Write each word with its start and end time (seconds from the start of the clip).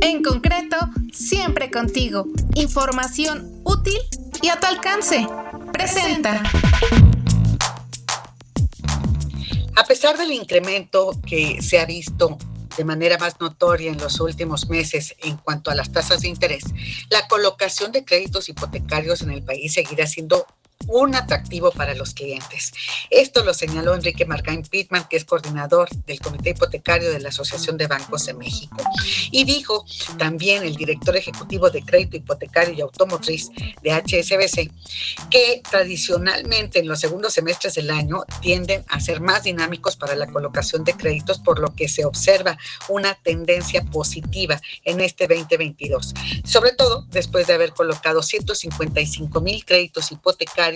En 0.00 0.22
concreto, 0.22 0.76
siempre 1.12 1.70
contigo. 1.70 2.26
Información 2.54 3.60
útil 3.64 3.98
y 4.42 4.48
a 4.48 4.60
tu 4.60 4.66
alcance. 4.66 5.26
Presenta. 5.72 6.42
A 9.76 9.84
pesar 9.84 10.16
del 10.16 10.32
incremento 10.32 11.18
que 11.26 11.60
se 11.62 11.80
ha 11.80 11.86
visto 11.86 12.38
de 12.76 12.84
manera 12.84 13.18
más 13.18 13.40
notoria 13.40 13.90
en 13.90 13.98
los 13.98 14.20
últimos 14.20 14.68
meses 14.68 15.16
en 15.24 15.36
cuanto 15.36 15.70
a 15.70 15.74
las 15.74 15.90
tasas 15.90 16.20
de 16.20 16.28
interés, 16.28 16.64
la 17.10 17.26
colocación 17.26 17.90
de 17.90 18.04
créditos 18.04 18.48
hipotecarios 18.48 19.22
en 19.22 19.32
el 19.32 19.42
país 19.42 19.74
seguirá 19.74 20.06
siendo 20.06 20.46
un 20.86 21.14
atractivo 21.14 21.70
para 21.70 21.94
los 21.94 22.14
clientes. 22.14 22.72
Esto 23.10 23.44
lo 23.44 23.52
señaló 23.52 23.94
Enrique 23.94 24.24
Margain 24.24 24.62
Pittman, 24.62 25.06
que 25.08 25.16
es 25.16 25.24
coordinador 25.24 25.88
del 26.06 26.20
Comité 26.20 26.50
Hipotecario 26.50 27.10
de 27.10 27.20
la 27.20 27.28
Asociación 27.28 27.76
de 27.76 27.86
Bancos 27.86 28.26
de 28.26 28.34
México. 28.34 28.76
Y 29.30 29.44
dijo 29.44 29.84
también 30.18 30.64
el 30.64 30.76
director 30.76 31.16
ejecutivo 31.16 31.70
de 31.70 31.82
Crédito 31.82 32.16
Hipotecario 32.16 32.74
y 32.74 32.80
Automotriz 32.80 33.50
de 33.82 33.92
HSBC 33.92 34.70
que 35.30 35.62
tradicionalmente 35.68 36.78
en 36.78 36.88
los 36.88 37.00
segundos 37.00 37.34
semestres 37.34 37.74
del 37.74 37.90
año 37.90 38.22
tienden 38.40 38.84
a 38.88 39.00
ser 39.00 39.20
más 39.20 39.44
dinámicos 39.44 39.96
para 39.96 40.14
la 40.14 40.26
colocación 40.26 40.84
de 40.84 40.94
créditos, 40.94 41.38
por 41.38 41.58
lo 41.58 41.74
que 41.74 41.88
se 41.88 42.04
observa 42.04 42.56
una 42.88 43.14
tendencia 43.14 43.84
positiva 43.84 44.60
en 44.84 45.00
este 45.00 45.26
2022, 45.26 46.14
sobre 46.44 46.72
todo 46.72 47.04
después 47.10 47.46
de 47.46 47.54
haber 47.54 47.72
colocado 47.72 48.22
155 48.22 49.40
mil 49.40 49.64
créditos 49.64 50.10
hipotecarios 50.12 50.67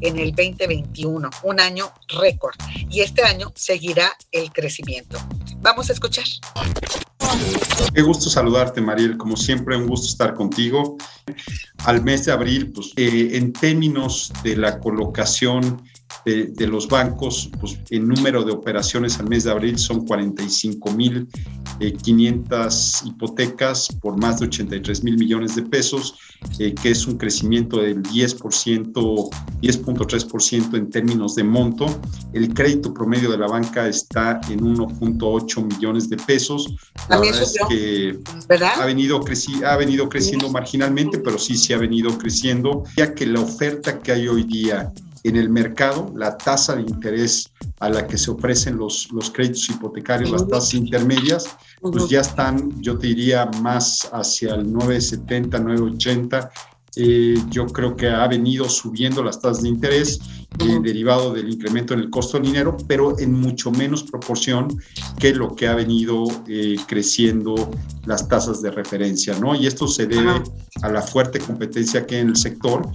en 0.00 0.18
el 0.18 0.34
2021, 0.34 1.30
un 1.42 1.60
año 1.60 1.92
récord. 2.20 2.54
Y 2.90 3.00
este 3.00 3.22
año 3.22 3.52
seguirá 3.54 4.12
el 4.32 4.52
crecimiento. 4.52 5.18
Vamos 5.60 5.90
a 5.90 5.92
escuchar. 5.92 6.24
Qué 7.94 8.02
gusto 8.02 8.30
saludarte, 8.30 8.80
Mariel. 8.80 9.16
Como 9.16 9.36
siempre, 9.36 9.76
un 9.76 9.86
gusto 9.86 10.08
estar 10.08 10.34
contigo. 10.34 10.96
Al 11.84 12.02
mes 12.02 12.24
de 12.24 12.32
abril, 12.32 12.72
pues, 12.72 12.92
eh, 12.96 13.30
en 13.32 13.52
términos 13.52 14.32
de 14.42 14.56
la 14.56 14.80
colocación 14.80 15.82
de, 16.24 16.66
los 16.66 16.88
bancos, 16.88 17.50
pues 17.60 17.78
el 17.90 18.08
número 18.08 18.42
de 18.42 18.52
operaciones 18.52 19.18
al 19.20 19.28
mes 19.28 19.44
de 19.44 19.52
abril 19.52 19.78
son 19.78 20.04
45.500 20.04 21.28
eh, 21.80 21.96
hipotecas 23.04 23.88
por 24.00 24.20
más 24.20 24.40
de 24.40 24.46
83 24.46 25.04
mil 25.04 25.16
millones 25.18 25.56
de 25.56 25.62
pesos, 25.62 26.14
eh, 26.58 26.74
que 26.74 26.90
es 26.90 27.06
un 27.06 27.16
crecimiento 27.16 27.80
del 27.80 28.02
10%, 28.02 28.92
10.3% 28.92 30.76
en 30.76 30.90
términos 30.90 31.34
de 31.34 31.44
monto. 31.44 31.86
El 32.32 32.52
crédito 32.54 32.92
promedio 32.92 33.30
de 33.30 33.38
la 33.38 33.46
banca 33.46 33.88
está 33.88 34.40
en 34.48 34.60
1.8 34.60 35.64
millones 35.64 36.08
de 36.08 36.16
pesos. 36.16 36.74
La 37.08 37.18
verdad 37.18 37.42
es 37.42 37.58
que 37.68 38.18
Ha, 38.78 38.86
venido 38.86 39.20
ha 39.64 39.76
venido 39.76 40.08
creciendo 40.08 40.50
marginalmente, 40.50 41.18
pero 41.18 41.38
sí 41.38 41.56
se 41.56 41.74
ha 41.74 41.78
venido 41.78 42.16
creciendo, 42.18 42.84
ya 42.96 43.14
que 43.14 43.26
la 43.26 43.40
oferta 43.40 43.98
que 43.98 44.12
hay 44.12 44.28
hoy 44.28 44.44
día 44.44 44.92
en 45.28 45.36
el 45.36 45.48
mercado, 45.50 46.12
la 46.14 46.36
tasa 46.36 46.76
de 46.76 46.82
interés 46.82 47.50
a 47.80 47.88
la 47.88 48.06
que 48.06 48.16
se 48.16 48.30
ofrecen 48.30 48.76
los, 48.76 49.10
los 49.12 49.30
créditos 49.30 49.68
hipotecarios, 49.68 50.30
las 50.30 50.46
tasas 50.46 50.74
intermedias, 50.74 51.56
pues 51.80 52.08
ya 52.08 52.20
están, 52.20 52.80
yo 52.80 52.98
te 52.98 53.08
diría, 53.08 53.46
más 53.60 54.08
hacia 54.12 54.54
el 54.54 54.72
9,70, 54.72 55.50
9,80. 55.50 56.50
Eh, 56.98 57.34
yo 57.50 57.66
creo 57.66 57.94
que 57.94 58.08
ha 58.08 58.26
venido 58.26 58.70
subiendo 58.70 59.22
las 59.22 59.38
tasas 59.38 59.62
de 59.62 59.68
interés 59.68 60.18
eh, 60.58 60.78
derivado 60.82 61.34
del 61.34 61.50
incremento 61.50 61.92
en 61.92 62.00
el 62.00 62.08
costo 62.08 62.38
del 62.38 62.46
dinero, 62.46 62.78
pero 62.86 63.18
en 63.18 63.34
mucho 63.34 63.70
menos 63.70 64.02
proporción 64.02 64.68
que 65.18 65.34
lo 65.34 65.54
que 65.54 65.68
ha 65.68 65.74
venido 65.74 66.24
eh, 66.48 66.76
creciendo 66.86 67.70
las 68.06 68.26
tasas 68.28 68.62
de 68.62 68.70
referencia, 68.70 69.38
¿no? 69.38 69.54
Y 69.54 69.66
esto 69.66 69.86
se 69.86 70.06
debe 70.06 70.42
a 70.80 70.88
la 70.88 71.02
fuerte 71.02 71.38
competencia 71.38 72.06
que 72.06 72.14
hay 72.14 72.22
en 72.22 72.28
el 72.28 72.36
sector 72.36 72.88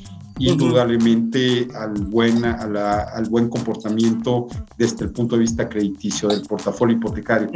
indudablemente 0.49 1.67
al 1.75 1.93
buen, 1.93 2.43
al 2.43 3.25
buen 3.29 3.49
comportamiento 3.49 4.47
desde 4.77 5.05
el 5.05 5.11
punto 5.11 5.35
de 5.35 5.41
vista 5.41 5.67
crediticio 5.69 6.29
del 6.29 6.41
portafolio 6.41 6.97
hipotecario. 6.97 7.49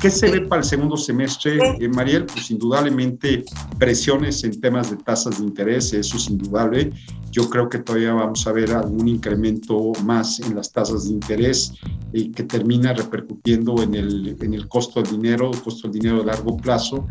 ¿Qué 0.00 0.10
se 0.10 0.30
ve 0.30 0.40
para 0.42 0.62
el 0.62 0.68
segundo 0.68 0.96
semestre, 0.96 1.58
eh, 1.80 1.88
Mariel? 1.88 2.26
Pues 2.26 2.50
indudablemente 2.50 3.44
presiones 3.78 4.44
en 4.44 4.60
temas 4.60 4.90
de 4.90 4.96
tasas 4.96 5.38
de 5.38 5.44
interés, 5.44 5.92
eso 5.92 6.16
es 6.16 6.28
indudable. 6.28 6.92
Yo 7.30 7.48
creo 7.50 7.68
que 7.68 7.78
todavía 7.78 8.14
vamos 8.14 8.46
a 8.46 8.52
ver 8.52 8.72
algún 8.72 9.06
incremento 9.06 9.92
más 10.04 10.40
en 10.40 10.56
las 10.56 10.72
tasas 10.72 11.04
de 11.04 11.10
interés 11.10 11.74
eh, 12.12 12.30
que 12.32 12.42
termina 12.44 12.92
repercutiendo 12.92 13.82
en 13.82 13.94
el, 13.94 14.36
en 14.40 14.54
el 14.54 14.66
costo 14.68 15.02
del 15.02 15.12
dinero, 15.12 15.50
el 15.52 15.60
costo 15.60 15.88
del 15.88 16.00
dinero 16.00 16.18
de 16.20 16.26
largo 16.26 16.56
plazo 16.56 17.06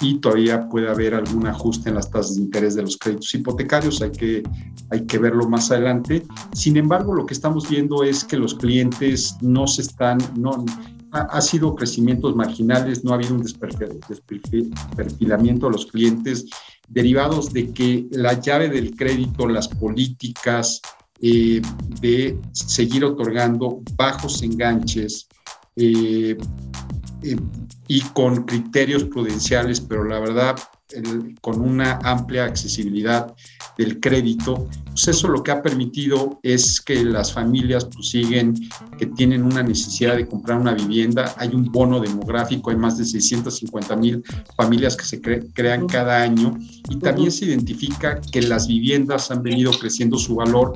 y 0.00 0.18
todavía 0.18 0.68
puede 0.68 0.88
haber 0.88 1.14
algún 1.14 1.46
ajuste 1.46 1.88
en 1.88 1.94
las 1.94 2.10
tasas 2.10 2.36
de 2.36 2.42
interés 2.42 2.74
de 2.74 2.82
los 2.82 2.96
créditos 2.96 3.34
hipotecarios, 3.34 4.02
hay 4.02 4.10
que, 4.10 4.42
hay 4.90 5.06
que 5.06 5.18
verlo 5.18 5.48
más 5.48 5.70
adelante. 5.70 6.24
Sin 6.52 6.76
embargo, 6.76 7.14
lo 7.14 7.26
que 7.26 7.34
estamos 7.34 7.68
viendo 7.68 8.04
es 8.04 8.24
que 8.24 8.36
los 8.36 8.54
clientes 8.54 9.36
no 9.40 9.66
se 9.66 9.82
están, 9.82 10.18
no, 10.36 10.64
ha, 11.12 11.40
sido 11.40 11.74
crecimientos 11.74 12.36
marginales, 12.36 13.04
no 13.04 13.12
ha 13.12 13.14
habido 13.14 13.34
un 13.34 13.42
desperfilamiento 13.42 15.66
de 15.66 15.72
los 15.72 15.86
clientes 15.86 16.46
derivados 16.88 17.52
de 17.52 17.72
que 17.72 18.06
la 18.10 18.40
llave 18.40 18.68
del 18.68 18.94
crédito, 18.94 19.48
las 19.48 19.68
políticas 19.68 20.80
eh, 21.20 21.62
de 22.00 22.38
seguir 22.52 23.04
otorgando 23.04 23.82
bajos 23.96 24.42
enganches, 24.42 25.28
eh, 25.76 26.36
eh, 27.22 27.36
y 27.88 28.00
con 28.00 28.44
criterios 28.44 29.04
prudenciales, 29.04 29.80
pero 29.80 30.04
la 30.04 30.18
verdad 30.18 30.56
con 31.40 31.60
una 31.60 31.98
amplia 32.04 32.44
accesibilidad 32.44 33.34
del 33.76 33.98
crédito, 34.00 34.68
pues 34.86 35.08
eso 35.08 35.28
lo 35.28 35.42
que 35.42 35.50
ha 35.50 35.60
permitido 35.60 36.38
es 36.42 36.80
que 36.80 37.04
las 37.04 37.32
familias 37.32 37.86
pues 37.86 38.08
siguen, 38.10 38.54
que 38.96 39.06
tienen 39.06 39.42
una 39.42 39.62
necesidad 39.62 40.16
de 40.16 40.26
comprar 40.26 40.58
una 40.58 40.74
vivienda, 40.74 41.34
hay 41.36 41.48
un 41.48 41.70
bono 41.70 42.00
demográfico, 42.00 42.70
hay 42.70 42.76
más 42.76 42.96
de 42.96 43.04
650 43.04 43.96
mil 43.96 44.22
familias 44.56 44.96
que 44.96 45.04
se 45.04 45.20
crean 45.20 45.86
cada 45.86 46.22
año. 46.22 46.56
Y 46.88 46.98
también 46.98 47.30
se 47.30 47.46
identifica 47.46 48.20
que 48.20 48.42
las 48.42 48.68
viviendas 48.68 49.30
han 49.30 49.42
venido 49.42 49.72
creciendo 49.72 50.16
su 50.16 50.36
valor 50.36 50.74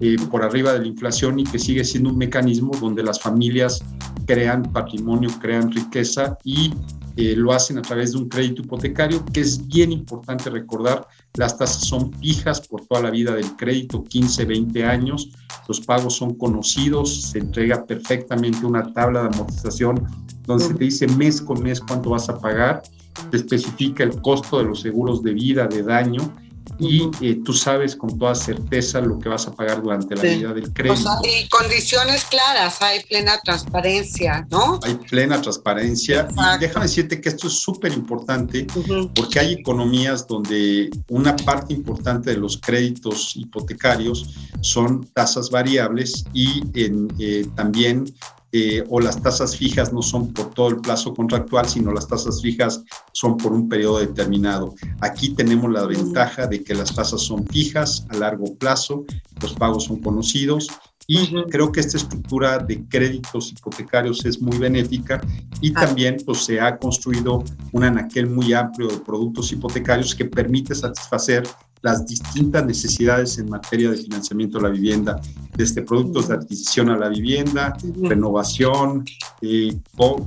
eh, 0.00 0.16
por 0.30 0.42
arriba 0.42 0.72
de 0.72 0.80
la 0.80 0.86
inflación 0.88 1.38
y 1.38 1.44
que 1.44 1.58
sigue 1.58 1.84
siendo 1.84 2.10
un 2.10 2.18
mecanismo 2.18 2.72
donde 2.80 3.02
las 3.02 3.20
familias 3.20 3.82
crean 4.26 4.62
patrimonio, 4.72 5.30
crean 5.40 5.70
riqueza 5.70 6.38
y 6.44 6.72
eh, 7.16 7.34
lo 7.36 7.52
hacen 7.52 7.78
a 7.78 7.82
través 7.82 8.12
de 8.12 8.18
un 8.18 8.28
crédito 8.28 8.62
hipotecario, 8.62 9.24
que 9.26 9.40
es 9.40 9.66
bien 9.66 9.92
importante 9.92 10.48
recordar, 10.48 11.06
las 11.34 11.58
tasas 11.58 11.86
son 11.86 12.10
fijas 12.14 12.66
por 12.66 12.86
toda 12.86 13.02
la 13.02 13.10
vida 13.10 13.34
del 13.34 13.54
crédito, 13.56 14.02
15, 14.02 14.46
20 14.46 14.84
años, 14.84 15.30
los 15.68 15.80
pagos 15.80 16.16
son 16.16 16.34
conocidos, 16.34 17.22
se 17.30 17.38
entrega 17.38 17.84
perfectamente 17.84 18.64
una 18.64 18.92
tabla 18.94 19.22
de 19.22 19.28
amortización 19.28 20.06
donde 20.46 20.64
se 20.64 20.74
te 20.74 20.84
dice 20.84 21.06
mes 21.06 21.40
con 21.40 21.62
mes 21.62 21.80
cuánto 21.80 22.10
vas 22.10 22.30
a 22.30 22.38
pagar, 22.38 22.82
te 23.30 23.36
especifica 23.36 24.02
el 24.04 24.20
costo 24.22 24.58
de 24.58 24.64
los 24.64 24.80
seguros 24.80 25.22
de 25.22 25.34
vida, 25.34 25.66
de 25.66 25.82
daño, 25.82 26.32
y 26.78 27.10
eh, 27.20 27.40
tú 27.44 27.52
sabes 27.52 27.94
con 27.96 28.18
toda 28.18 28.34
certeza 28.34 29.00
lo 29.00 29.18
que 29.18 29.28
vas 29.28 29.46
a 29.46 29.52
pagar 29.52 29.82
durante 29.82 30.14
la 30.16 30.22
vida 30.22 30.52
del 30.52 30.72
crédito. 30.72 31.10
y 31.24 31.48
condiciones 31.48 32.24
claras, 32.24 32.80
hay 32.82 33.04
plena 33.04 33.38
transparencia, 33.42 34.46
¿no? 34.50 34.80
Hay 34.82 34.94
plena 34.94 35.40
transparencia. 35.40 36.28
Y 36.30 36.60
déjame 36.60 36.86
decirte 36.86 37.20
que 37.20 37.28
esto 37.28 37.46
es 37.46 37.54
súper 37.54 37.92
importante 37.92 38.66
porque 39.14 39.38
hay 39.38 39.52
economías 39.54 40.26
donde 40.26 40.90
una 41.08 41.36
parte 41.36 41.72
importante 41.72 42.30
de 42.30 42.36
los 42.36 42.58
créditos 42.58 43.36
hipotecarios 43.36 44.30
son 44.60 45.06
tasas 45.14 45.50
variables 45.50 46.24
y 46.32 46.62
en, 46.74 47.08
eh, 47.18 47.46
también 47.54 48.04
eh, 48.52 48.84
o 48.90 49.00
las 49.00 49.22
tasas 49.22 49.56
fijas 49.56 49.92
no 49.92 50.02
son 50.02 50.32
por 50.32 50.50
todo 50.50 50.68
el 50.68 50.80
plazo 50.80 51.14
contractual, 51.14 51.66
sino 51.68 51.90
las 51.92 52.06
tasas 52.06 52.42
fijas 52.42 52.82
son 53.12 53.38
por 53.38 53.52
un 53.52 53.68
periodo 53.68 54.00
determinado. 54.00 54.74
Aquí 55.00 55.30
tenemos 55.30 55.72
la 55.72 55.86
ventaja 55.86 56.46
de 56.46 56.62
que 56.62 56.74
las 56.74 56.94
tasas 56.94 57.22
son 57.22 57.46
fijas 57.46 58.06
a 58.10 58.16
largo 58.16 58.54
plazo, 58.56 59.04
los 59.40 59.54
pagos 59.54 59.84
son 59.84 60.00
conocidos 60.00 60.68
y 61.06 61.34
creo 61.50 61.72
que 61.72 61.80
esta 61.80 61.96
estructura 61.96 62.58
de 62.58 62.84
créditos 62.84 63.52
hipotecarios 63.52 64.24
es 64.24 64.40
muy 64.40 64.56
benéfica 64.58 65.20
y 65.60 65.70
ah. 65.74 65.86
también 65.86 66.16
pues, 66.24 66.44
se 66.44 66.60
ha 66.60 66.76
construido 66.76 67.42
un 67.72 67.84
anaquel 67.84 68.28
muy 68.28 68.52
amplio 68.52 68.88
de 68.88 68.98
productos 68.98 69.50
hipotecarios 69.52 70.14
que 70.14 70.26
permite 70.26 70.74
satisfacer 70.74 71.42
las 71.82 72.06
distintas 72.06 72.64
necesidades 72.64 73.38
en 73.38 73.50
materia 73.50 73.90
de 73.90 73.96
financiamiento 73.96 74.58
de 74.58 74.64
la 74.64 74.70
vivienda, 74.70 75.20
desde 75.56 75.82
productos 75.82 76.28
de 76.28 76.34
adquisición 76.34 76.90
a 76.90 76.96
la 76.96 77.08
vivienda, 77.08 77.76
renovación, 78.02 79.04
eh, 79.40 79.76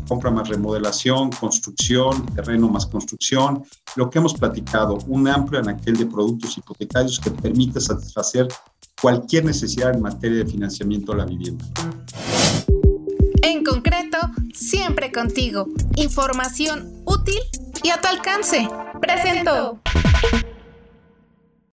compra 0.07 0.31
más 0.31 0.47
remodelación, 0.49 1.31
construcción, 1.31 2.25
terreno 2.35 2.69
más 2.69 2.85
construcción, 2.85 3.63
lo 3.95 4.09
que 4.09 4.19
hemos 4.19 4.33
platicado, 4.33 4.97
un 5.07 5.27
amplio 5.27 5.59
anaquel 5.59 5.97
de 5.97 6.05
productos 6.05 6.57
hipotecarios 6.57 7.19
que 7.19 7.31
permite 7.31 7.81
satisfacer 7.81 8.47
cualquier 9.01 9.45
necesidad 9.45 9.93
en 9.93 10.01
materia 10.01 10.43
de 10.43 10.45
financiamiento 10.45 11.11
de 11.11 11.17
la 11.17 11.25
vivienda. 11.25 11.65
En 13.41 13.63
concreto, 13.63 14.17
siempre 14.53 15.11
contigo. 15.11 15.67
Información 15.95 17.03
útil 17.05 17.39
y 17.83 17.89
a 17.89 18.01
tu 18.01 18.07
alcance. 18.07 18.67
Presento. 18.99 19.79